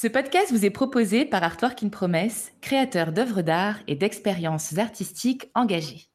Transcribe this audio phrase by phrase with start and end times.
[0.00, 6.06] Ce podcast vous est proposé par Artwork Promesse, créateur d'œuvres d'art et d'expériences artistiques engagées.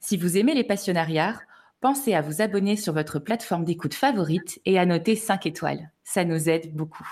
[0.00, 1.38] Si vous aimez les passionnariats,
[1.82, 5.90] pensez à vous abonner sur votre plateforme d'écoute favorite et à noter 5 étoiles.
[6.04, 7.06] Ça nous aide beaucoup.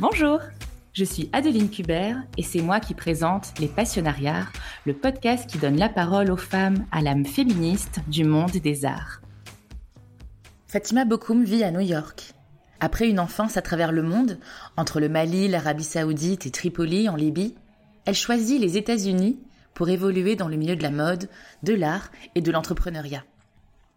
[0.00, 0.40] Bonjour,
[0.94, 4.48] je suis Adeline Kubert et c'est moi qui présente Les Passionnariats,
[4.86, 9.20] le podcast qui donne la parole aux femmes à l'âme féministe du monde des arts.
[10.70, 12.34] Fatima Bokoum vit à New York.
[12.78, 14.38] Après une enfance à travers le monde,
[14.76, 17.54] entre le Mali, l'Arabie saoudite et Tripoli en Libye,
[18.04, 19.40] elle choisit les États-Unis
[19.72, 21.30] pour évoluer dans le milieu de la mode,
[21.62, 23.24] de l'art et de l'entrepreneuriat.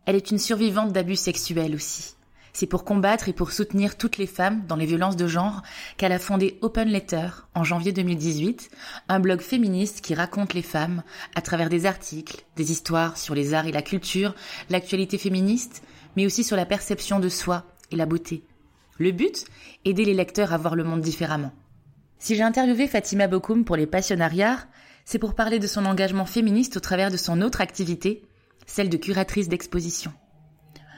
[0.05, 2.15] Elle est une survivante d'abus sexuels aussi.
[2.53, 5.61] C'est pour combattre et pour soutenir toutes les femmes dans les violences de genre
[5.97, 8.69] qu'elle a fondé Open Letter en janvier 2018,
[9.07, 11.03] un blog féministe qui raconte les femmes
[11.35, 14.35] à travers des articles, des histoires sur les arts et la culture,
[14.69, 15.83] l'actualité féministe,
[16.17, 18.43] mais aussi sur la perception de soi et la beauté.
[18.97, 19.45] Le but
[19.85, 21.53] Aider les lecteurs à voir le monde différemment.
[22.19, 24.59] Si j'ai interviewé Fatima Bokoum pour les Passionnariats,
[25.05, 28.21] c'est pour parler de son engagement féministe au travers de son autre activité,
[28.67, 30.13] celle de curatrice d'exposition.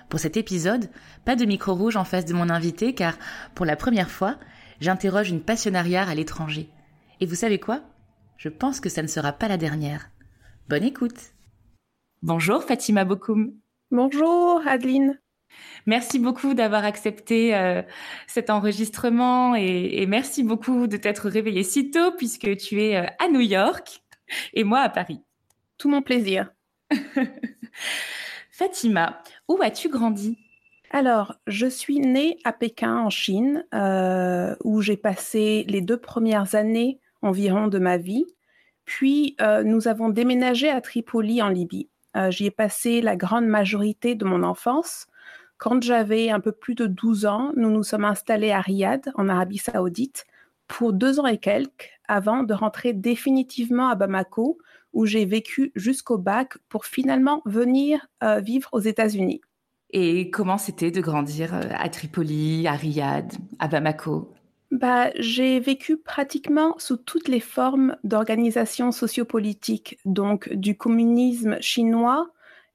[0.10, 0.90] Pour cet épisode,
[1.26, 3.18] pas de micro rouge en face de mon invité car,
[3.56, 4.38] pour la première fois,
[4.80, 6.70] j'interroge une passionnariat à l'étranger.
[7.20, 7.82] Et vous savez quoi?
[8.38, 10.10] Je pense que ça ne sera pas la dernière.
[10.70, 11.34] Bonne écoute
[12.22, 13.54] Bonjour Fatima Bokoum
[13.92, 15.20] Bonjour Adeline.
[15.86, 17.82] Merci beaucoup d'avoir accepté euh,
[18.28, 23.28] cet enregistrement et, merci beaucoup de t'être réveillée si tôt puisque tu es euh, à
[23.30, 24.04] New York
[24.54, 25.22] et moi à Paris.
[25.78, 26.52] Tout mon plaisir.
[28.64, 30.38] Fatima, où as-tu grandi?
[30.90, 36.56] Alors, je suis née à Pékin, en Chine, euh, où j'ai passé les deux premières
[36.56, 38.26] années environ de ma vie.
[38.86, 41.90] Puis, nous avons déménagé à Tripoli, en Libye.
[42.16, 45.08] Euh, j'y ai passé la grande majorité de mon enfance.
[45.58, 49.28] Quand j'avais un peu plus de 12 ans, nous nous sommes installés à Riyad, en
[49.28, 50.26] Arabie saoudite,
[50.70, 54.58] pour deux ans et quelques, avant de rentrer définitivement à Bamako,
[54.94, 59.42] où j'ai vécu jusqu'au bac pour finalement venir euh, vivre aux États-Unis.
[59.90, 64.34] Et comment c'était de grandir euh, à Tripoli, à Riyad, à Bamako?
[64.72, 72.32] Bah, j'ai vécu pratiquement sous toutes les formes d'organisation sociopolitique, donc du communisme chinois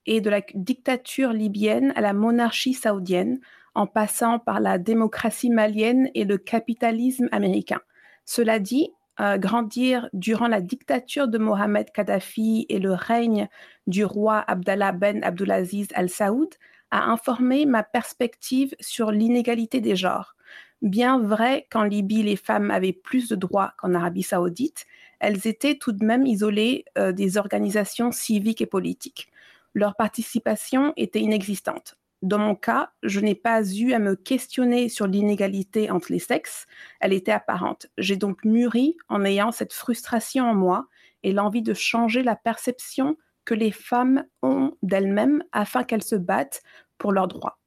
[0.07, 3.41] et de la dictature libyenne à la monarchie saoudienne,
[3.75, 7.81] en passant par la démocratie malienne et le capitalisme américain.
[8.25, 13.49] Cela dit, euh, grandir durant la dictature de Mohamed Kadhafi et le règne
[13.87, 16.55] du roi Abdallah Ben Abdulaziz Al Saoud
[16.91, 20.37] a informé ma perspective sur l'inégalité des genres.
[20.81, 24.87] Bien vrai qu'en Libye, les femmes avaient plus de droits qu'en Arabie saoudite,
[25.19, 29.29] elles étaient tout de même isolées euh, des organisations civiques et politiques.
[29.75, 31.98] Leur participation était inexistante.
[32.23, 36.67] Dans mon cas, je n'ai pas eu à me questionner sur l'inégalité entre les sexes,
[37.01, 37.87] elle était apparente.
[37.97, 40.89] J'ai donc mûri en ayant cette frustration en moi
[41.23, 46.63] et l'envie de changer la perception que les femmes ont d'elles-mêmes afin qu'elles se battent
[46.99, 47.59] pour leurs droits.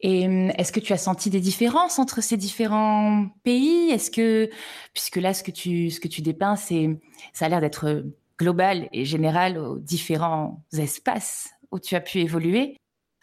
[0.00, 3.90] Et hum, est-ce que tu as senti des différences entre ces différents pays?
[3.90, 4.50] Est-ce que,
[4.92, 7.00] puisque là, ce que tu, ce que tu dépeins, c'est,
[7.32, 8.04] ça a l'air d'être
[8.38, 12.76] global et général aux différents espaces où tu as pu évoluer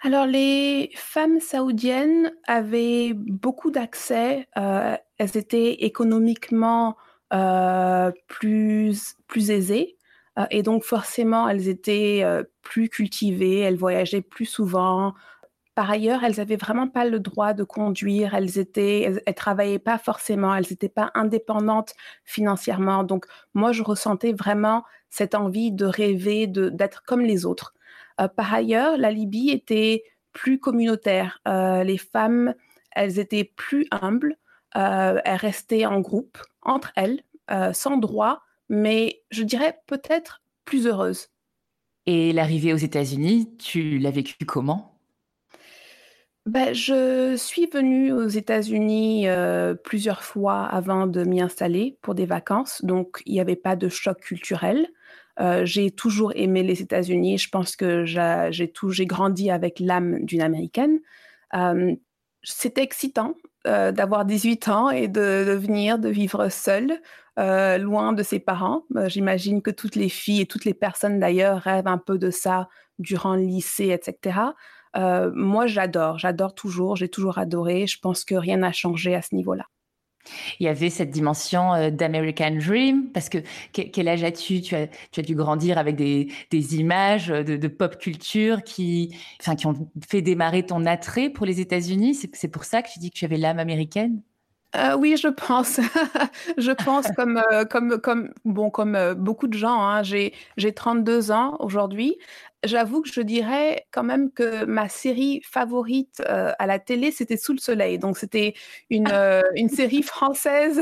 [0.06, 4.50] alors, les femmes saoudiennes avaient beaucoup d'accès.
[4.58, 6.98] Euh, elles étaient économiquement
[7.34, 9.98] euh, plus, plus aisées.
[10.38, 12.26] Euh, et donc, forcément, elles étaient
[12.64, 15.14] plus cultivées, elles voyageaient plus souvent,
[15.76, 18.36] par ailleurs, elles n'avaient vraiment pas le droit de conduire.
[18.36, 20.54] Elles étaient, elles, travaillaient pas forcément.
[20.54, 21.94] Elles n'étaient pas indépendantes
[22.26, 23.04] financièrement.
[23.04, 27.74] Donc, moi, je ressentais vraiment cette envie de rêver, d'être comme les autres.
[28.24, 31.40] Euh, par ailleurs, la Libye était plus communautaire.
[31.48, 32.56] Euh, les femmes,
[32.92, 34.38] elles étaient plus humbles.
[34.76, 37.22] Euh, elles restaient en groupe entre elles,
[37.74, 41.28] sans droit, mais je dirais peut-être plus heureuses.
[42.06, 44.94] Et l'arrivée aux États-Unis, tu l'as vécu comment?
[46.46, 52.26] Bah, je suis venue aux États-Unis euh, plusieurs fois avant de m'y installer pour des
[52.26, 54.90] vacances, donc il n'y avait pas de choc culturel.
[55.40, 57.38] Euh, j'ai toujours aimé les États-Unis.
[57.38, 61.00] Je pense que j'ai grandi avec l'âme d'une Américaine.
[61.54, 61.96] Euh,
[62.44, 63.36] c'était excitant
[63.66, 67.00] d'avoir 18 ans et de, de, venir, de vivre seule,
[67.38, 68.84] loin de ses parents.
[69.06, 72.68] J'imagine que toutes les filles et toutes les personnes d'ailleurs rêvent un peu de ça
[73.00, 74.54] durant le lycée, etc.
[74.96, 77.88] Euh, moi, j'adore, j'adore toujours, j'ai toujours adoré.
[77.88, 79.66] Je pense que rien n'a changé à ce niveau-là.
[80.60, 83.40] Il y avait cette dimension euh, d'American Dream, parce que
[83.72, 84.62] quel âge as-tu?
[84.62, 89.56] Tu as, tu as dû grandir avec des, des images de, pop culture qui, enfin,
[89.56, 92.16] qui ont fait démarrer ton attrait pour les États-Unis.
[92.34, 94.22] C'est pour ça que tu dis que tu avais l'âme américaine?
[94.76, 95.80] Euh, oui, je pense.
[96.58, 99.82] je pense comme, euh, comme, comme, bon, comme euh, beaucoup de gens.
[99.82, 100.04] Hein.
[100.04, 102.18] J'ai, j'ai 32 ans aujourd'hui.
[102.64, 107.54] J'avoue que je dirais quand même que ma série favorite à la télé, c'était Sous
[107.54, 108.00] le soleil.
[108.00, 108.54] Donc, c'était
[108.90, 109.12] une,
[109.56, 110.82] une série française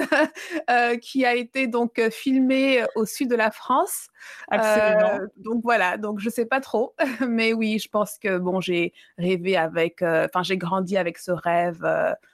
[1.01, 4.07] qui a été donc filmée au sud de la France.
[4.49, 5.25] Absolument.
[5.37, 5.97] donc, voilà.
[5.97, 6.93] Donc, je sais pas trop.
[7.27, 11.85] Mais oui, je pense que, bon, j'ai rêvé avec, enfin, j'ai grandi avec ce rêve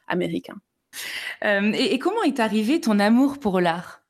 [0.08, 0.56] américain.
[1.44, 4.02] Euh, et, comment est arrivé ton amour pour l'art?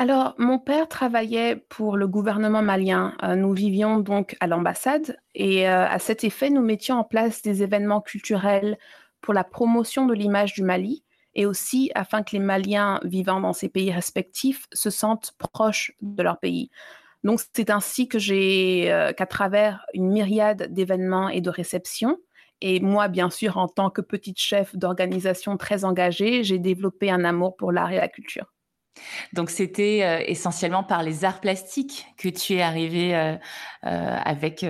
[0.00, 3.14] Alors, mon père travaillait pour le gouvernement malien.
[3.22, 7.42] Euh, nous vivions donc à l'ambassade et euh, à cet effet, nous mettions en place
[7.42, 8.78] des événements culturels
[9.20, 11.04] pour la promotion de l'image du Mali
[11.34, 16.22] et aussi afin que les Maliens vivant dans ces pays respectifs se sentent proches de
[16.22, 16.70] leur pays.
[17.22, 18.86] Donc, c'est ainsi que j'ai,
[19.18, 22.16] qu'à travers une myriade d'événements et de réceptions,
[22.62, 27.22] et moi, bien sûr, en tant que petite chef d'organisation très engagée, j'ai développé un
[27.26, 28.50] amour pour l'art et la culture.
[29.32, 33.36] Donc c'était euh, essentiellement par les arts plastiques que tu es arrivé euh,
[33.86, 34.64] euh, avec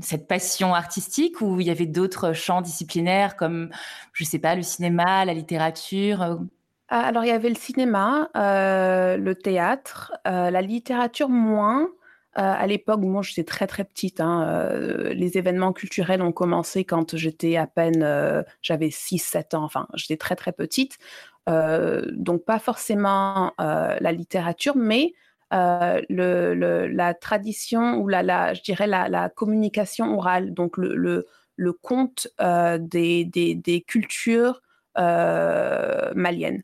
[0.00, 3.70] cette passion artistique ou il y avait d'autres champs disciplinaires comme,
[4.12, 6.40] je ne sais pas, le cinéma, la littérature
[6.88, 11.88] ah, Alors il y avait le cinéma, le théâtre, la littérature moins.
[12.34, 14.20] À l'époque, moi, j'étais très très petite.
[14.20, 14.70] Hein,
[15.12, 19.64] les événements culturels ont commencé quand j'étais à peine, j'avais 6-7 ans.
[19.64, 20.98] Enfin, j'étais très très petite.
[21.46, 25.12] Donc pas forcément la littérature, mais
[25.50, 31.26] la tradition ou la, je dirais la, communication orale, donc le,
[31.56, 34.62] le, conte des, des, cultures
[34.96, 36.62] maliennes.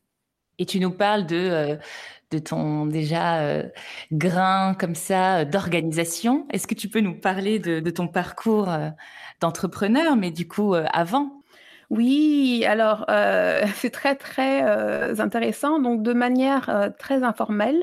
[0.58, 1.78] Et tu nous parles de
[2.30, 3.62] de ton déjà euh,
[4.12, 6.46] grain comme ça euh, d'organisation.
[6.50, 8.90] Est-ce que tu peux nous parler de, ton parcours euh,
[9.40, 11.42] d'entrepreneur, mais du coup avant?
[11.90, 13.06] Oui, alors
[13.76, 15.80] c'est très très intéressant.
[15.80, 17.82] Donc de manière très informelle,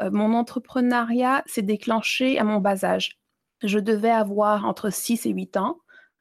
[0.00, 3.18] mon entrepreneuriat s'est déclenché à mon bas âge.
[3.62, 5.78] Je devais avoir entre 6 et 8 ans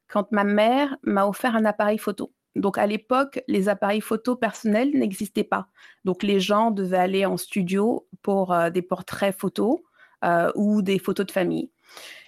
[0.07, 2.33] quand ma mère m'a offert un appareil photo.
[2.56, 5.68] Donc à l'époque, les appareils photo personnels n'existaient pas.
[6.04, 9.80] Donc les gens devaient aller en studio pour euh, des portraits photos
[10.25, 11.72] euh, ou des photos de famille.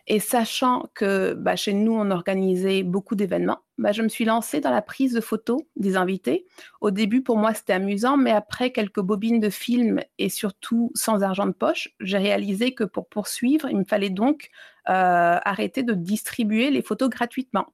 [0.06, 4.60] Et sachant que bah, chez nous, on organisait beaucoup d'événements, bah, je me suis lancée
[4.60, 6.46] dans la prise de photos des invités.
[6.82, 11.24] Au début, pour moi, c'était amusant, mais après quelques bobines de films et surtout sans
[11.24, 14.50] argent de poche, j'ai réalisé que pour poursuivre, il me fallait donc
[14.90, 17.68] euh, arrêter de distribuer les photos gratuitement.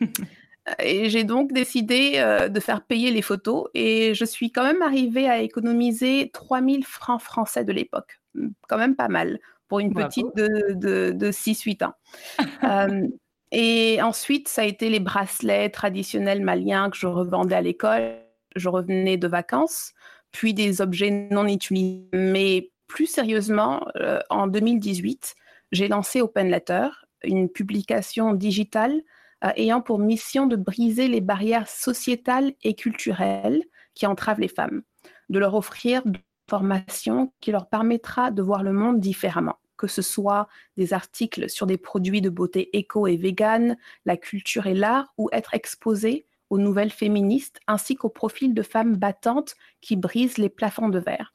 [0.80, 4.82] Et j'ai donc décidé euh, de faire payer les photos et je suis quand même
[4.82, 8.20] arrivée à économiser 3000 francs français de l'époque.
[8.68, 9.38] Quand même pas mal
[9.68, 11.94] pour une petite de, de, 6-8 ans.
[12.64, 13.06] Euh,
[13.52, 18.16] et ensuite, ça a été les bracelets traditionnels maliens que je revendais à l'école.
[18.56, 19.92] Je revenais de vacances,
[20.32, 22.08] puis des objets non utilisés.
[22.12, 25.36] Mais plus sérieusement, euh, en 2018,
[25.72, 26.88] j'ai lancé Open Letter,
[27.22, 29.00] une publication digitale
[29.44, 33.62] euh, ayant pour mission de briser les barrières sociétales et culturelles
[33.94, 34.82] qui entravent les femmes,
[35.28, 36.02] de leur offrir
[36.48, 41.66] formation qui leur permettra de voir le monde différemment que ce soit des articles sur
[41.66, 46.58] des produits de beauté éco et vegan, la culture et l'art, ou être exposés aux
[46.58, 51.34] nouvelles féministes ainsi qu'aux profils de femmes battantes qui brisent les plafonds de verre.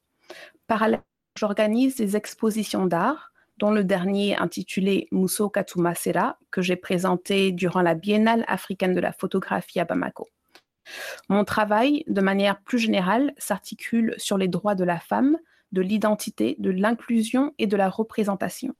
[0.67, 1.03] Parallèlement,
[1.37, 7.93] j'organise des expositions d'art dont le dernier intitulé Muso Katumasera, que j'ai présenté durant la
[7.93, 10.27] Biennale africaine de la photographie à Bamako.
[11.29, 15.37] Mon travail, de manière plus générale, s'articule sur les droits de la femme,
[15.71, 18.73] de l'identité, de l'inclusion et de la représentation.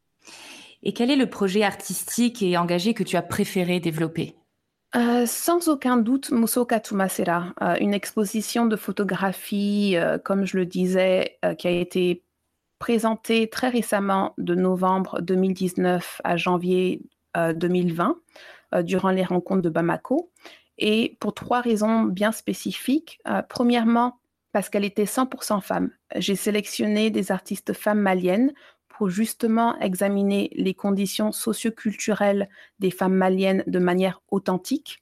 [0.84, 4.36] Et quel est le projet artistique et engagé que tu as préféré développer?
[4.96, 10.65] Euh, sans aucun doute, Muso Katumasera, euh, une exposition de photographie, euh, comme je le
[10.65, 12.24] disais, qui a été
[12.82, 17.00] présenté très récemment de novembre 2019 à janvier
[17.36, 20.32] 2020 euh, euh, durant les rencontres de Bamako
[20.81, 23.19] et pour trois raisons bien spécifiques.
[23.27, 24.19] Euh, premièrement,
[24.51, 25.91] parce qu'elle était 100% femme.
[26.17, 28.51] J'ai sélectionné des artistes femmes maliennes
[28.89, 35.01] pour justement examiner les conditions socioculturelles des femmes maliennes de manière authentique.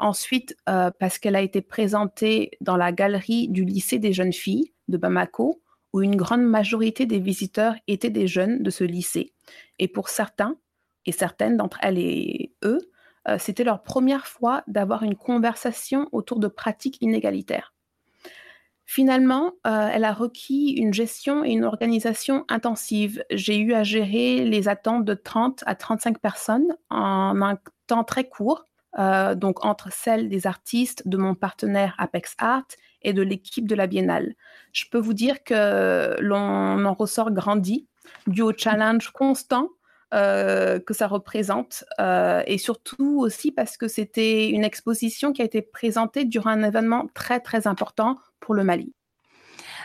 [0.00, 4.96] Ensuite, parce qu'elle a été présentée dans la galerie du lycée des jeunes filles de
[4.96, 5.60] Bamako,
[5.92, 9.32] où une grande majorité des visiteurs étaient des jeunes de ce lycée.
[9.78, 10.56] Et pour certains,
[11.06, 12.90] et certaines d'entre elles et eux,
[13.28, 17.74] euh, c'était leur première fois d'avoir une conversation autour de pratiques inégalitaires.
[18.86, 23.22] Finalement, euh, elle a requis une gestion et une organisation intensive.
[23.30, 28.24] J'ai eu à gérer les attentes de 30 à 35 personnes en un temps très
[28.24, 28.64] court,
[28.98, 32.64] euh, donc entre celles des artistes, de mon partenaire Apex Art
[33.02, 34.34] et de l'équipe de la Biennale.
[34.72, 37.86] Je peux vous dire que l'on en ressort grandi
[38.26, 39.68] dû au challenge constant
[40.14, 45.62] euh, que ça représente et surtout aussi parce que c'était une exposition qui a été
[45.62, 48.92] présentée durant un événement très très important pour le Mali.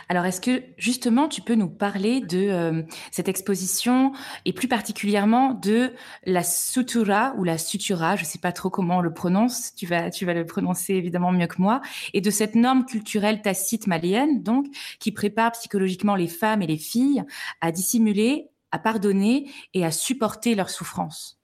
[0.08, 4.12] Alors, est-ce que justement, tu peux nous parler de euh, cette exposition
[4.44, 5.92] et plus particulièrement de
[6.24, 9.86] la sutura ou la sutura, je ne sais pas trop comment on le prononce, tu
[9.86, 11.80] vas, tu vas le prononcer évidemment mieux que moi,
[12.12, 14.66] et de cette norme culturelle tacite malienne, donc,
[15.00, 17.24] qui prépare psychologiquement les femmes et les filles
[17.60, 21.38] à dissimuler, à pardonner et à supporter leurs souffrances.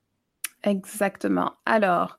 [0.64, 1.52] Exactement.
[1.64, 2.18] Alors,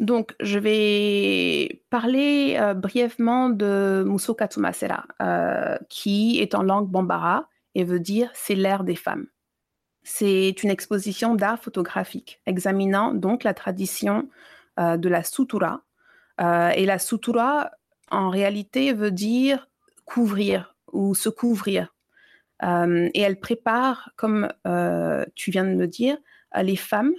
[0.00, 7.48] donc, je vais parler euh, brièvement de Muso Katsumasera, euh, qui est en langue bambara
[7.74, 9.26] et veut dire c'est l'ère des femmes.
[10.02, 14.28] C'est une exposition d'art photographique examinant donc la tradition
[14.78, 15.82] euh, de la sutura.
[16.38, 17.70] et la sutura,
[18.10, 19.68] en réalité, veut dire
[20.04, 21.94] couvrir ou se couvrir.
[22.62, 24.52] Et elle prépare, comme
[25.34, 26.16] tu viens de me dire,
[26.60, 27.14] les femmes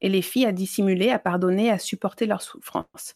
[0.00, 3.14] et les filles à dissimuler, à pardonner, à supporter leurs souffrances.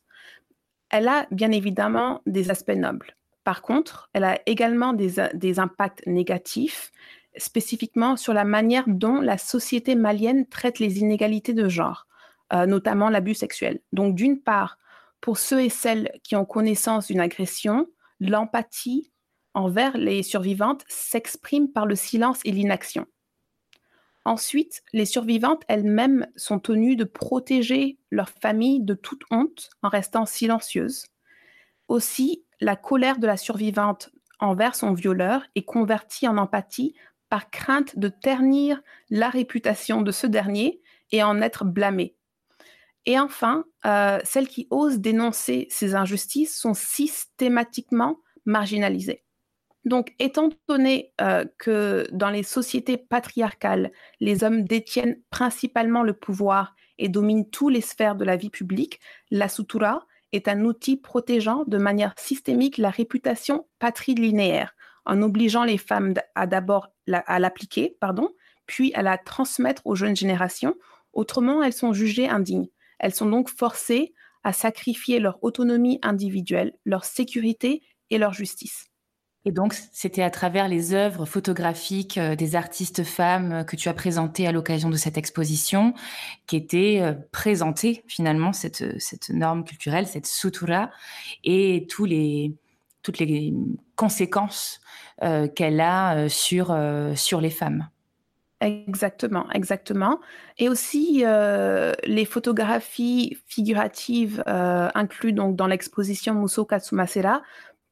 [0.91, 3.17] Elle a bien évidemment des aspects nobles.
[3.43, 6.93] Par contre, elle a également des, impacts négatifs,
[7.37, 12.07] spécifiquement sur la manière dont la société malienne traite les inégalités de genre,
[12.53, 13.81] euh, notamment l'abus sexuel.
[13.93, 14.79] Donc, d'une part,
[15.21, 17.87] pour ceux et celles qui ont connaissance d'une agression,
[18.21, 19.11] l'empathie
[19.55, 23.07] envers les survivantes s'exprime par le silence et l'inaction.
[24.25, 30.25] Ensuite, les survivantes elles-mêmes sont tenues de protéger leur famille de toute honte en restant
[30.25, 31.07] silencieuses.
[31.89, 36.95] Aussi, la colère de la survivante envers son violeur est convertie en empathie
[37.29, 38.81] par crainte de ternir
[39.11, 40.81] la réputation de ce dernier
[41.13, 42.17] et en être blâmée.
[43.07, 49.25] Et enfin, euh, celles qui osent dénoncer ces injustices sont systématiquement marginalisées.
[49.85, 56.75] Donc, étant donné euh, que dans les sociétés patriarcales, les hommes détiennent principalement le pouvoir
[56.99, 59.01] et dominent toutes les sphères de la vie publique,
[59.31, 64.75] la sutura est un outil protégeant de manière systémique la réputation patrilinéaire,
[65.05, 68.31] en obligeant les femmes à d'abord à l'appliquer, pardon,
[68.67, 70.75] puis à la transmettre aux jeunes générations.
[71.13, 72.69] Autrement, elles sont jugées indignes.
[72.99, 74.15] Elles sont donc forcées
[74.45, 78.87] à sacrifier leur autonomie individuelle, leur sécurité et leur justice.
[79.47, 83.89] Et donc, c'était à travers les œuvres photographiques euh, des artistes femmes euh, que tu
[83.89, 85.93] as présentées à l'occasion de cette exposition,
[86.47, 90.91] qui était euh, présentée finalement cette, cette norme culturelle, cette sutura,
[91.45, 92.55] et tous les,
[93.03, 93.53] toutes les
[93.97, 94.81] conséquences
[95.55, 96.77] qu'elle a sur,
[97.15, 97.89] sur les femmes.
[98.61, 100.21] Exactement, exactement.
[100.59, 107.43] Et aussi les photographies figuratives incluses donc dans l'exposition Muso Katsumasera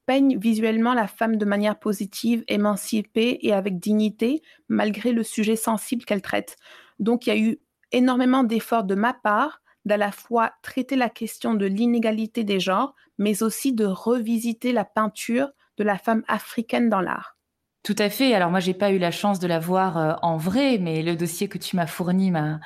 [0.05, 6.05] peigne visuellement la femme de manière positive, émancipée et avec dignité, malgré le sujet sensible
[6.05, 6.57] qu'elle traite.
[6.99, 7.59] Donc il y a eu
[7.91, 12.95] énormément d'efforts de ma part d'à la fois traiter la question de l'inégalité des genres,
[13.17, 17.37] mais aussi de revisiter la peinture de la femme africaine dans l'art.
[17.83, 18.33] Tout à fait.
[18.33, 21.17] Alors moi, j'ai pas eu la chance de la voir euh, en vrai, mais le
[21.17, 22.59] dossier que tu m'as fourni m'a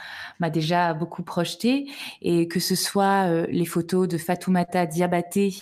[0.51, 1.89] déjà beaucoup projeté.
[2.21, 5.55] Et que ce soit euh, les photos de Fatoumata Diabaté,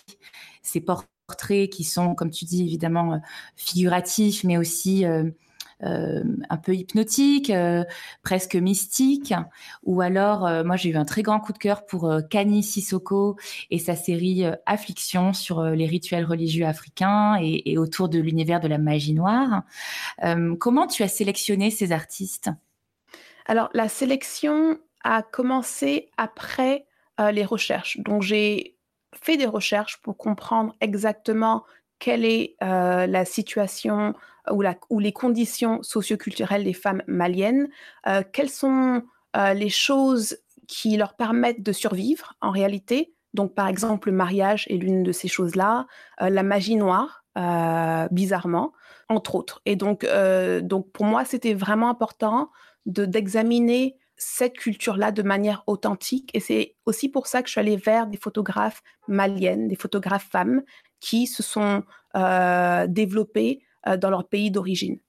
[0.62, 3.18] ses portraits portraits qui sont, comme tu dis, évidemment euh,
[3.56, 5.30] figuratifs, mais aussi euh,
[5.84, 7.52] euh, un peu hypnotiques,
[8.24, 9.34] presque mystiques.
[9.84, 13.36] Ou alors, moi, j'ai eu un très grand coup de cœur pour Kani Sissoko
[13.72, 18.70] et sa série Affliction sur les rituels religieux africains et, et autour de l'univers de
[18.70, 19.64] la magie noire.
[20.60, 22.50] comment tu as sélectionné ces artistes?
[23.46, 26.88] Alors, la sélection a commencé après
[27.20, 28.00] les recherches.
[28.00, 28.75] Donc, j'ai
[29.22, 31.64] fait des recherches pour comprendre exactement
[32.00, 34.14] quelle est euh, la situation
[34.52, 37.70] ou, la, ou, les conditions socioculturelles des femmes maliennes,
[38.08, 39.02] euh, quelles sont
[39.36, 43.14] euh, les choses qui leur permettent de survivre en réalité.
[43.34, 45.88] Donc, par exemple, le mariage est l'une de ces choses-là,
[46.20, 47.26] la magie noire,
[48.12, 48.72] bizarrement,
[49.10, 49.62] entre autres.
[49.66, 50.08] Et donc,
[50.64, 52.50] donc pour moi, c'était vraiment important
[52.86, 56.30] d'examiner cette culture-là de manière authentique.
[56.34, 60.28] Et c'est aussi pour ça que je suis allée vers des photographes maliennes, des photographes
[60.30, 60.62] femmes
[61.00, 61.84] qui se sont
[62.16, 65.00] euh, développées euh, dans leur pays d'origine.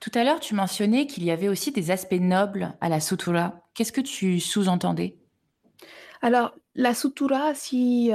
[0.00, 3.54] Tout à l'heure, tu mentionnais qu'il y avait aussi des aspects nobles à la sutura.
[3.74, 5.16] Qu'est-ce que tu sous-entendais?
[6.22, 8.10] Alors, La sutura, si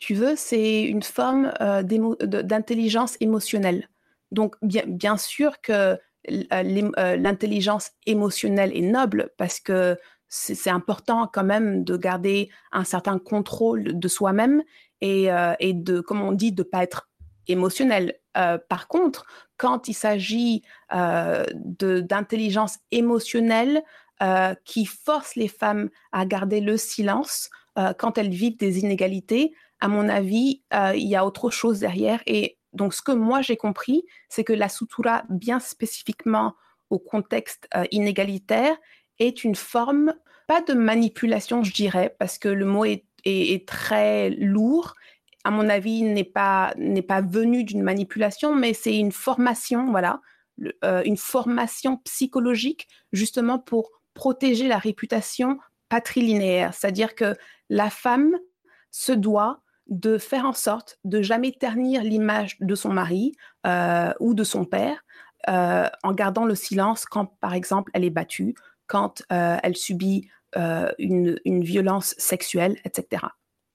[0.00, 1.52] tu veux, c'est une forme
[1.82, 3.88] d'intelligence émotionnelle.
[4.30, 9.96] Donc, bien, bien sûr que l'intelligence émotionnelle est noble parce que
[10.28, 14.62] c'est important quand même de garder un certain contrôle de soi-même
[15.00, 15.28] et,
[15.60, 17.08] et, de, comme on dit, de ne pas être
[17.46, 18.14] émotionnel.
[18.34, 19.24] par contre,
[19.56, 23.84] quand il s'agit d'intelligence émotionnelle
[24.22, 29.52] euh, qui force les femmes à garder le silence euh, quand elles vivent des inégalités.
[29.78, 32.22] À mon avis, euh, il y a autre chose derrière.
[32.24, 36.54] Et donc, ce que moi j'ai compris, c'est que la sutura, bien spécifiquement
[36.90, 38.76] au contexte inégalitaire,
[39.18, 40.14] est une forme,
[40.46, 43.02] pas de manipulation, je dirais, parce que le mot est,
[43.66, 44.94] très lourd.
[45.42, 50.20] À mon avis, n'est pas n'est pas venu d'une manipulation, mais c'est une formation, voilà,
[51.04, 55.58] une formation psychologique justement pour protéger la réputation
[55.88, 57.36] patrilinéaire, c'est-à-dire que
[57.68, 58.36] la femme
[58.90, 63.32] se doit de faire en sorte de jamais ternir l'image de son mari
[63.66, 65.04] euh, ou de son père
[65.48, 68.54] euh, en gardant le silence quand, par exemple, elle est battue,
[68.86, 70.28] quand euh, elle subit
[70.98, 73.24] une, une violence sexuelle, etc.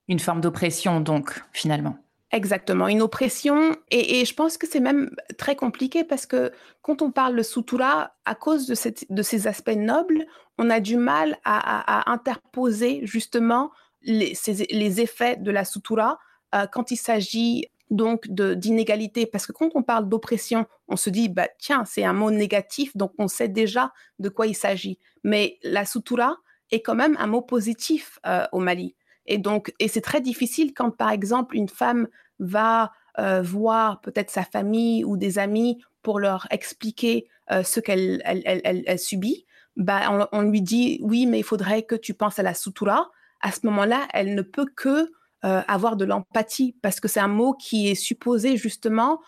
[0.07, 1.95] Une forme d'oppression, donc, finalement.
[2.31, 3.75] Exactement, une oppression.
[3.89, 6.51] Et, je pense que c'est même très compliqué parce que
[6.81, 8.75] quand on parle de sutura, à cause de,
[9.09, 10.25] de ces aspects nobles,
[10.57, 13.71] on a du mal à, interposer justement
[14.03, 16.19] les, effets de la sutura
[16.55, 19.25] euh, quand il s'agit donc d'inégalité.
[19.25, 22.95] Parce que quand on parle d'oppression, on se dit, bah, tiens, c'est un mot négatif,
[22.95, 24.97] donc on sait déjà de quoi il s'agit.
[25.23, 26.37] Mais la sutura
[26.71, 28.95] est quand même un mot positif euh, au Mali.
[29.25, 32.07] Et donc, et c'est très difficile quand, par exemple, une femme
[32.39, 37.27] va euh, voir peut-être sa famille ou des amis pour leur expliquer
[37.63, 39.45] ce qu'elle elle, subit.
[39.75, 43.11] Bah, on, lui dit oui, mais il faudrait que tu penses à la sutura.
[43.41, 45.11] À ce moment-là, elle ne peut que
[45.43, 49.21] euh, avoir de l'empathie parce que c'est un mot qui est supposé justement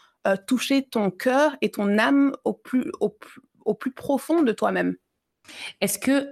[0.48, 3.13] toucher ton cœur et ton âme au plus, au,
[3.65, 4.96] au plus profond de toi-même.
[5.82, 6.29] Est-ce que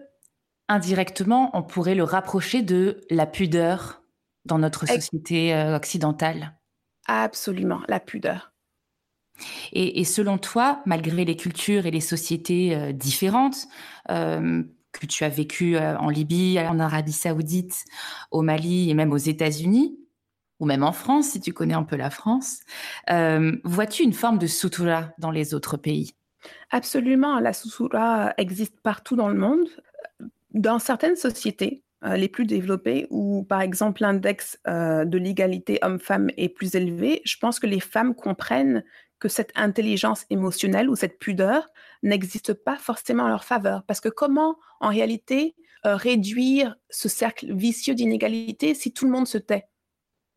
[0.69, 4.01] indirectement, on pourrait le rapprocher de la pudeur
[4.45, 6.57] dans notre société euh, occidentale?
[7.07, 8.53] Absolument, la pudeur.
[9.73, 13.67] Et, selon toi, malgré les cultures et les sociétés euh, différentes
[14.11, 17.85] euh, que tu as vécues en Libye, en Arabie saoudite,
[18.29, 19.97] au Mali et même aux États-Unis,
[20.59, 22.59] ou même en France, si tu connais un peu la France,
[23.63, 26.13] vois-tu une forme de sutura dans les autres pays?
[26.71, 29.67] Absolument, la sutura existe partout dans le monde.
[30.53, 36.31] Dans certaines sociétés, euh, les plus développées, où par exemple l'index euh, de l'égalité homme-femme
[36.35, 38.83] est plus élevé, je pense que les femmes comprennent
[39.19, 41.69] que cette intelligence émotionnelle ou cette pudeur
[42.03, 43.83] n'existe pas forcément en leur faveur.
[43.87, 49.27] Parce que comment, en réalité, euh, réduire ce cercle vicieux d'inégalité si tout le monde
[49.27, 49.65] se tait?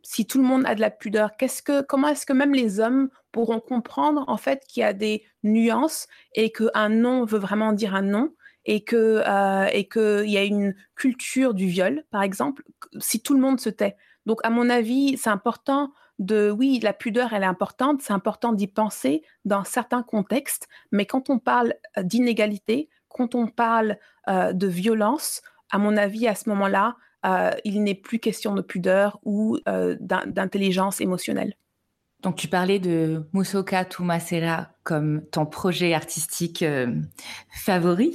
[0.03, 3.09] Si tout le monde a de la pudeur, que, comment est-ce que même les hommes
[3.33, 7.95] pourront comprendre en fait qu'il y a des nuances et qu'un non veut vraiment dire
[7.95, 8.35] un non
[8.67, 12.65] et euh, et qu'il y a une culture du viol, par exemple,
[12.99, 13.97] si tout le monde se tait?
[14.27, 15.93] Donc, à mon avis, c'est important
[16.25, 21.07] de, oui, la pudeur, elle est importante, c'est important d'y penser dans certains contextes, mais
[21.07, 26.35] quand on parle euh, d'inégalité, quand on parle euh, de violence, à mon avis, à
[26.35, 26.97] ce moment-là,
[27.65, 31.55] il n'est plus question de pudeur ou d'intelligence émotionnelle.
[32.21, 36.63] Donc, tu parlais de Musoka Tumasera comme ton projet artistique
[37.49, 38.15] favori.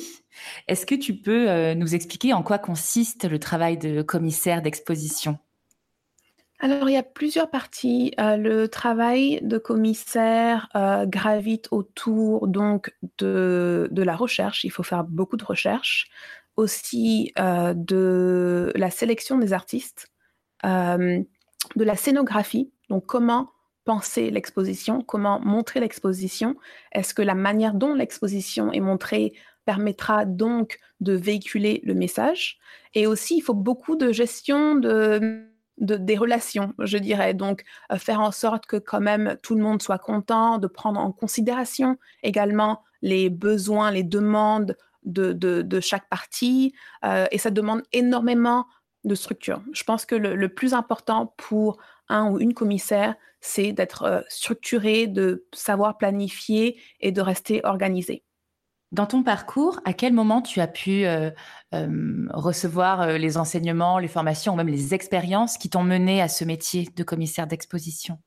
[0.68, 5.38] Est-ce que tu peux euh, nous expliquer en quoi consiste le travail de commissaire d'exposition?
[6.62, 8.14] Alors, il y a plusieurs parties.
[8.18, 10.68] Le travail de commissaire
[11.08, 14.66] gravite autour donc de, la recherche.
[14.66, 16.10] Il faut faire beaucoup de recherche.
[16.58, 20.12] Aussi de la sélection des artistes,
[20.64, 21.26] de
[21.76, 22.72] la scénographie.
[22.90, 23.52] Donc, comment
[23.86, 26.56] penser l'exposition, comment montrer l'exposition.
[26.92, 29.34] Est-ce que la manière dont l'exposition est montrée
[29.66, 32.60] permettra donc de véhiculer le message?
[32.94, 37.34] Et aussi, il faut beaucoup de gestion de, des relations, je dirais.
[37.34, 41.00] Donc, euh, faire en sorte que quand même tout le monde soit content, de prendre
[41.00, 46.74] en considération également les besoins, les demandes de, chaque partie.
[47.06, 48.66] Euh, et ça demande énormément
[49.06, 49.62] de structure.
[49.72, 51.78] Je pense que le, plus important pour
[52.10, 58.24] un ou une commissaire, c'est d'être euh, structuré, de savoir planifier et de rester organisé.
[58.92, 61.30] Dans ton parcours, à quel moment tu as pu euh,
[61.76, 66.28] euh, recevoir euh, les enseignements, les formations ou même les expériences qui t'ont mené à
[66.28, 68.18] ce métier de commissaire d'exposition?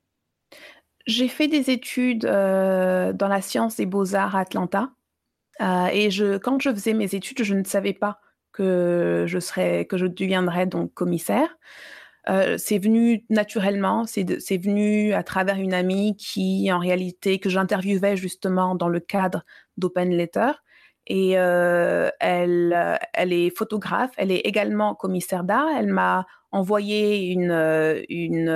[1.05, 4.91] J'ai fait des études dans la science des beaux-arts à Atlanta.
[5.59, 8.21] et je, quand je faisais mes études, je ne savais pas
[8.53, 11.57] que je serais, que je deviendrais donc commissaire.
[12.25, 18.73] C'est venu naturellement, c'est venu à travers une amie qui, en réalité, que j'interviewais justement
[18.73, 19.43] dans le cadre
[19.77, 20.51] d'Open Letter.
[21.05, 25.67] Et euh, elle, elle est photographe, elle est également commissaire d'art.
[25.77, 27.51] Elle m'a envoyé une,
[28.09, 28.49] une,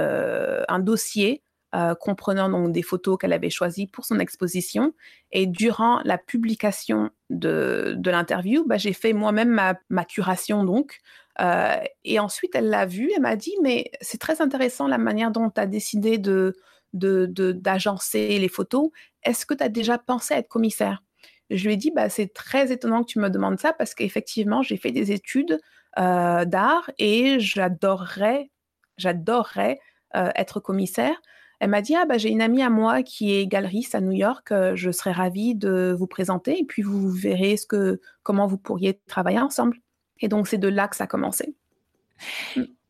[0.68, 1.44] un dossier
[1.76, 4.94] euh, comprenant donc des photos qu'elle avait choisies pour son exposition.
[5.34, 11.00] Et durant la publication de, de l'interview, bah, j'ai fait moi-même ma, ma, curation donc.
[11.42, 11.76] Euh,
[12.06, 15.50] et ensuite, elle l'a vue, elle m'a dit, mais c'est très intéressant la manière dont
[15.50, 16.56] tu as décidé de,
[16.94, 18.90] d'agencer de, les photos.
[19.24, 21.04] Est-ce que tu as déjà pensé à être commissaire?
[21.50, 24.62] Je lui ai dit, bah, c'est très étonnant que tu me demandes ça parce qu'effectivement,
[24.62, 25.60] j'ai fait des études
[25.98, 28.52] euh, d'art et j'adorerais,
[28.98, 29.80] j'adorerais
[30.14, 31.22] être commissaire.
[31.60, 34.12] Elle m'a dit ah bah j'ai une amie à moi qui est galeriste à New
[34.12, 34.52] York.
[34.52, 38.58] Euh, je serais ravie de vous présenter et puis vous verrez ce que comment vous
[38.58, 39.78] pourriez travailler ensemble.
[40.20, 41.56] Et donc c'est de là que ça a commencé.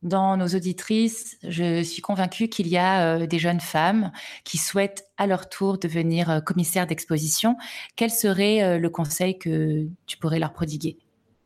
[0.04, 4.12] Dans nos auditrices, je suis convaincue qu'il y a euh, des jeunes femmes
[4.44, 7.58] qui souhaitent à leur tour devenir euh, commissaire d'exposition.
[7.96, 10.98] Quel serait le conseil que tu pourrais leur prodiguer?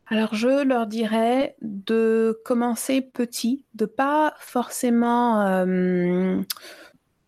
[0.08, 5.64] Alors je leur dirais de commencer petit, de pas forcément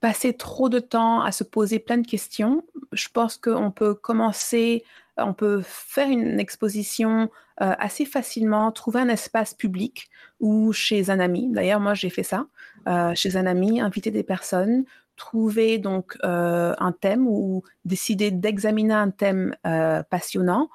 [0.04, 2.62] passer trop de temps à se poser plein de questions.
[2.92, 4.84] Je pense qu'on peut commencer,
[5.16, 10.08] on peut faire une exposition euh, assez facilement, trouver un espace public
[10.40, 11.48] ou chez un ami.
[11.50, 12.46] D'ailleurs, moi, j'ai fait ça,
[12.88, 14.84] euh, chez un ami, inviter des personnes,
[15.16, 19.54] trouver donc euh, un thème ou décider d'examiner un thème
[20.10, 20.68] passionnant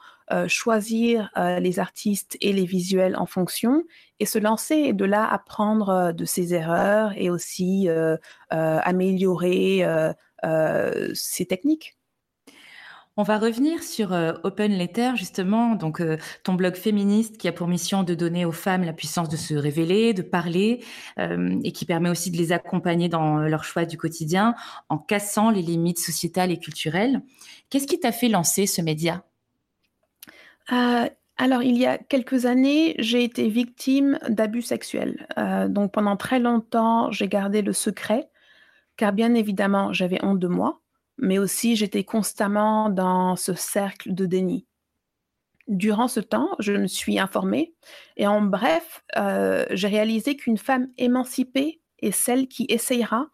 [0.45, 3.83] choisir les artistes et les visuels en fonction
[4.19, 7.89] et se lancer et de là apprendre de ses erreurs et aussi
[8.51, 9.83] améliorer
[11.15, 11.98] ses techniques.
[13.19, 16.01] On va revenir sur Open Letter, justement, donc
[16.45, 19.55] ton blog féministe qui a pour mission de donner aux femmes la puissance de se
[19.55, 20.85] révéler, de parler,
[21.17, 24.55] et qui permet aussi de les accompagner dans leur choix du quotidien
[24.87, 27.21] en cassant les limites sociétales et culturelles.
[27.69, 29.25] Qu'est-ce qui t'a fait lancer ce média?
[30.71, 35.27] Euh, alors, il y a quelques années, j'ai été victime d'abus sexuels.
[35.37, 38.29] Euh, donc, pendant très longtemps, j'ai gardé le secret,
[38.95, 40.79] car bien évidemment, j'avais honte de moi,
[41.21, 44.65] mais aussi j'étais constamment dans ce cercle de déni.
[45.67, 47.75] Durant ce temps, je me suis informée
[48.17, 53.29] et en bref, euh, j'ai réalisé qu'une femme émancipée est celle qui essayera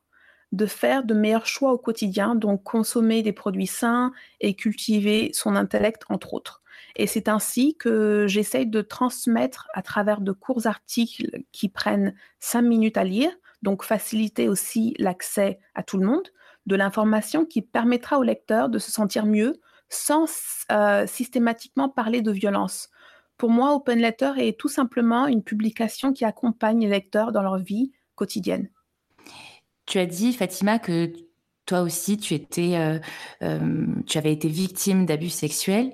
[0.52, 5.56] de faire de meilleurs choix au quotidien, donc consommer des produits sains et cultiver son
[5.56, 6.62] intellect, entre autres.
[6.96, 12.62] Et c'est ainsi que j'essaye de transmettre à travers de courts articles qui prennent cinq
[12.62, 13.32] minutes à lire,
[13.64, 16.30] donc faciliter aussi l'accès à tout le monde,
[16.66, 20.26] de l'information qui permettra au lecteur de se sentir mieux sans
[20.72, 22.90] euh, systématiquement parler de violence.
[23.38, 27.58] Pour moi, Open Letter est tout simplement une publication qui accompagne les lecteurs dans leur
[27.58, 28.70] vie quotidienne.
[29.86, 31.12] Tu as dit, Fatima, que
[31.66, 33.00] toi aussi, tu, étais, euh,
[33.44, 35.94] euh, tu avais été victime d'abus sexuels.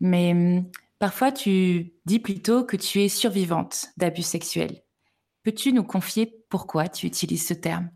[0.00, 4.82] Mais hum, parfois, tu dis plutôt que tu es survivante d'abus sexuels.
[5.42, 7.90] Peux-tu nous confier pourquoi tu utilises ce terme?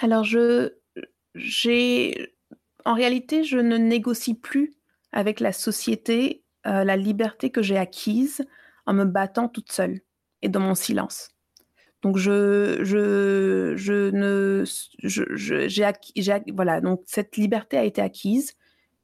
[0.00, 0.77] Alors, je,
[1.38, 2.34] j'ai,
[2.84, 4.74] en réalité, je ne négocie plus
[5.12, 8.44] avec la société euh, la liberté que j'ai acquise
[8.84, 10.00] en me battant toute seule
[10.42, 11.30] et dans mon silence.
[12.02, 14.64] Donc je, je, je ne,
[15.02, 15.90] j'ai,
[16.52, 18.54] voilà, donc cette liberté a été acquise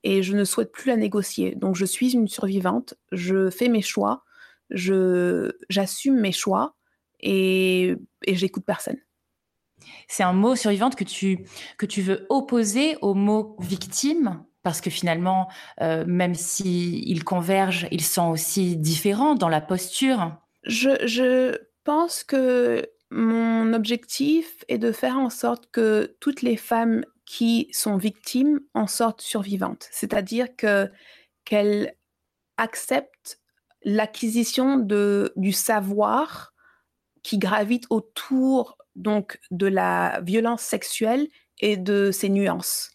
[0.03, 1.55] et je ne souhaite plus la négocier.
[1.55, 4.25] Donc je suis une survivante, je fais mes choix,
[4.71, 6.75] je j'assume mes choix
[7.21, 7.95] et,
[8.27, 8.99] et j'écoute personne.
[10.09, 11.47] C'est un mot survivante que tu
[11.79, 15.49] que tu veux opposer au mot victime parce que finalement,
[15.83, 20.37] euh, même s'ils convergent, ils sont aussi différents dans la posture.
[20.65, 27.05] Je, je pense que mon objectif est de faire en sorte que toutes les femmes
[27.27, 30.91] qui sont victimes en sortent survivantes, c'est-à-dire que
[31.45, 31.95] qu'elles
[32.57, 33.39] acceptent
[33.85, 36.55] l'acquisition du savoir
[37.23, 41.29] qui gravite autour donc de la violence sexuelle
[41.61, 42.93] et de ses nuances.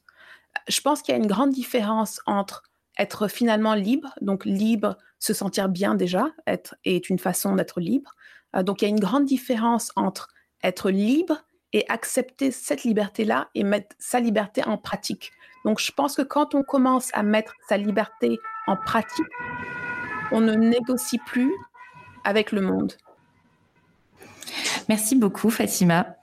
[0.67, 2.63] Je pense qu'il y a une grande différence entre
[2.97, 8.15] être finalement libre, donc libre, se sentir bien déjà, être est une façon d'être libre.
[8.55, 10.29] Euh, donc il y a une grande différence entre
[10.63, 15.31] être libre et accepter cette liberté-là et mettre sa liberté en pratique.
[15.65, 19.27] Donc, je pense que quand on commence à mettre sa liberté en pratique,
[20.31, 21.51] on ne négocie plus
[22.23, 22.93] avec le monde.
[24.89, 26.17] Merci beaucoup, Fatima.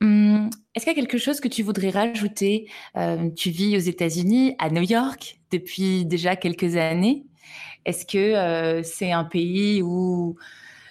[0.00, 2.68] Hum, est-ce qu'il y a quelque chose que tu voudrais rajouter?
[2.96, 7.24] Euh, Tu vis aux États-Unis, à New York, depuis déjà quelques années.
[7.84, 10.36] Est-ce que c'est un pays où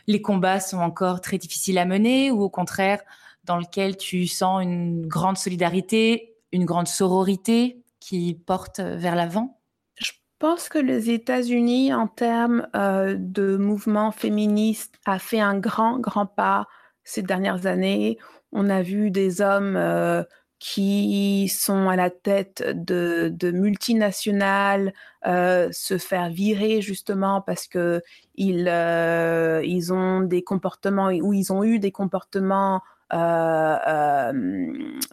[0.07, 3.01] les combats sont encore très difficiles à mener ou au contraire
[3.45, 9.59] dans lequel tu sens une grande solidarité, une grande sororité qui porte vers l'avant?
[9.95, 15.99] Je pense que les États-Unis, en termes euh, de mouvement féministe, a fait un grand,
[15.99, 16.67] grand pas
[17.03, 18.17] ces dernières années.
[18.51, 20.23] On a vu des hommes euh,
[20.61, 24.93] qui sont à la tête de, multinationales
[25.25, 28.03] euh, se faire virer justement parce que
[28.35, 34.31] ils, euh, ils ont des comportements ou ils ont eu des comportements euh,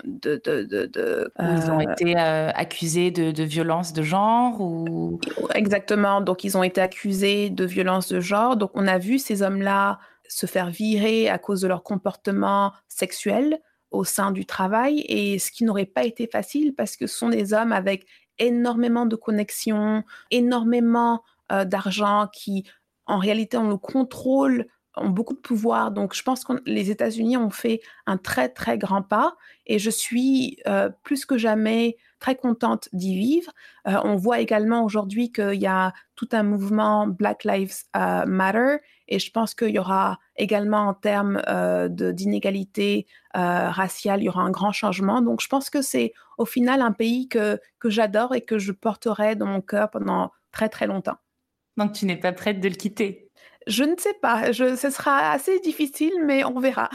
[0.05, 5.19] de, de, ils ont été accusés de, de violence de genre ou?
[5.55, 9.41] Exactement donc ils ont été accusés de violence de genre donc on a vu ces
[9.41, 13.61] hommes là se faire virer à cause de leur comportement sexuel
[13.91, 17.31] au sein du travail et ce qui n'aurait pas été facile parce que ce sont
[17.31, 18.07] des hommes avec
[18.39, 22.65] énormément de connexions, énormément euh, d'argent qui
[23.07, 25.91] en réalité ont le contrôle, ont beaucoup de pouvoir.
[25.91, 29.37] Donc je pense que les États-Unis ont fait un très très grand pas
[29.67, 33.53] et je suis euh, plus que jamais très contente d'y vivre.
[33.87, 39.19] Euh, on voit également aujourd'hui qu'il y a tout un mouvement Black Lives Matter et
[39.19, 44.43] je pense qu'il y aura également en termes euh, d'inégalité euh, raciale, il y aura
[44.43, 45.23] un grand changement.
[45.23, 48.73] Donc je pense que c'est au final un pays que, que j'adore et que je
[48.73, 51.17] porterai dans mon cœur pendant très très longtemps.
[51.77, 53.31] Donc tu n'es pas prête de le quitter?
[53.67, 54.53] Je ne sais pas.
[54.53, 56.91] Je, ce sera assez difficile, mais on verra.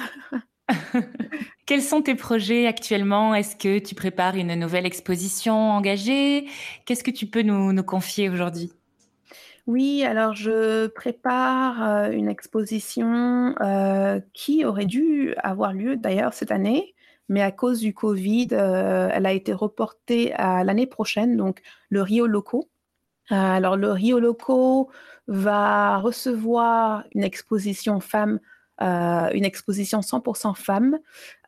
[1.66, 3.36] Quels sont tes projets actuellement?
[3.36, 6.48] Est-ce que tu prépares une nouvelle exposition engagée?
[6.86, 8.72] Qu'est-ce que tu peux nous, nous confier aujourd'hui?
[9.66, 16.52] Oui, alors je prépare euh, une exposition euh, qui aurait dû avoir lieu d'ailleurs cette
[16.52, 16.96] année,
[17.30, 22.02] mais à cause du Covid, euh, elle a été reportée à l'année prochaine, donc le
[22.02, 22.70] Rio Loco.
[23.30, 24.90] alors le Rio Loco
[25.28, 28.40] va recevoir une exposition femmes,
[28.82, 31.00] une exposition 100% femmes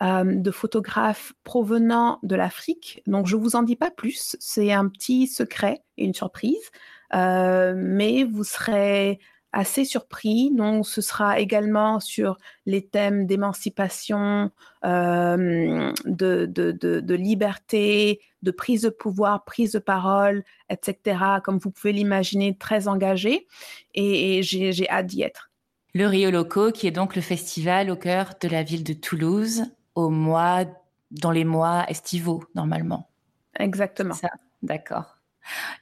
[0.01, 3.03] de photographes provenant de l'Afrique.
[3.07, 6.71] Donc je vous en dis pas plus, c'est un petit secret et une surprise.
[7.13, 9.19] Euh, mais vous serez
[9.55, 10.51] assez surpris.
[10.51, 14.51] Donc, ce sera également sur les thèmes d'émancipation,
[14.83, 21.39] euh, de, de, de, liberté, de prise de pouvoir, prise de parole, etc.
[21.43, 23.47] Comme vous pouvez l'imaginer, très engagé.
[23.93, 25.49] Et, j'ai hâte d'y être.
[25.93, 29.63] Le Rio Loco, qui est donc le festival au cœur de la ville de Toulouse,
[29.95, 30.65] au mois,
[31.11, 33.09] dans les mois estivaux, normalement.
[33.57, 34.15] Exactement.
[34.61, 35.14] D'accord.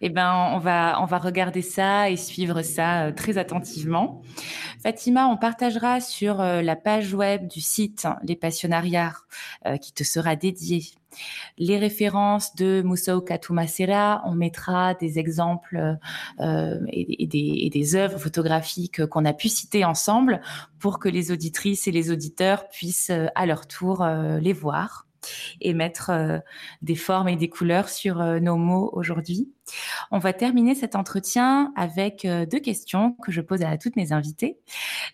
[0.02, 4.22] Eh ben, on va, on va regarder ça et suivre ça euh, très attentivement.
[4.82, 9.14] Fatima, on partagera sur euh, la page web du site Les Passionnariats
[9.66, 10.84] euh, qui te sera dédié
[11.60, 16.00] les références de Moussa Katumasera, on mettra des exemples
[16.40, 20.42] et, des, œuvres photographiques qu'on a pu citer ensemble
[20.80, 24.04] pour que les auditrices et les auditeurs puissent à leur tour
[24.42, 25.06] les voir
[25.62, 26.40] et mettre euh,
[26.82, 29.52] des formes et des couleurs sur euh, nos mots aujourd'hui.
[30.12, 34.12] On va terminer cet entretien avec euh, deux questions que je pose à toutes mes
[34.12, 34.58] invités.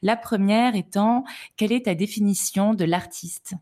[0.02, 1.24] La première étant,
[1.58, 3.54] quelle est ta définition de l'artiste?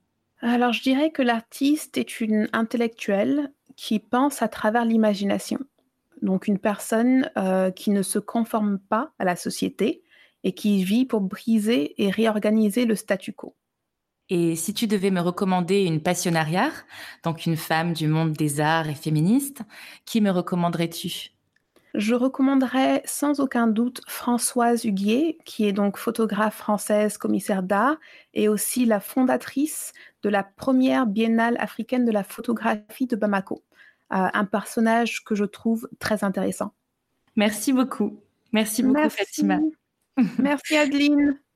[0.42, 5.60] Alors, je dirais que l'artiste est une intellectuelle qui pense à travers l'imagination.
[6.22, 7.30] Donc, une personne
[7.76, 10.04] qui ne se conforme pas à la société
[10.44, 13.56] et qui vit pour briser et réorganiser le statu quo.
[14.30, 16.72] Et si tu devais me recommander une passionnariat,
[17.24, 19.62] donc une femme du monde des arts et féministe,
[20.06, 21.32] qui me recommanderais-tu?
[21.94, 27.96] Je recommanderais sans aucun doute Françoise Huguier, qui est donc photographe française, commissaire d'art,
[28.34, 33.64] et aussi la fondatrice de la première biennale africaine de la photographie de Bamako.
[34.14, 36.74] Euh, un personnage que je trouve très intéressant.
[37.36, 38.20] Merci beaucoup.
[38.52, 39.60] Merci beaucoup, Fatima.
[40.40, 41.40] Merci, Adeline.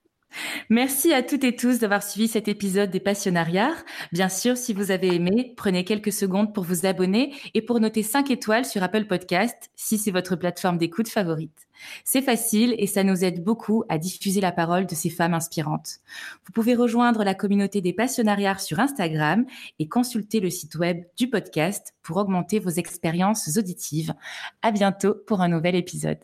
[0.69, 3.75] Merci à toutes et tous d'avoir suivi cet épisode des Passionnariats.
[4.11, 8.03] Bien sûr, si vous avez aimé, prenez quelques secondes pour vous abonner et pour noter
[8.03, 11.67] 5 étoiles sur Apple Podcast si c'est votre plateforme d'écoute favorite.
[12.03, 15.99] C'est facile et ça nous aide beaucoup à diffuser la parole de ces femmes inspirantes.
[16.45, 19.45] Vous pouvez rejoindre la communauté des Passionnariats sur Instagram
[19.79, 24.13] et consulter le site web du podcast pour augmenter vos expériences auditives.
[24.61, 26.19] À bientôt pour un nouvel épisode.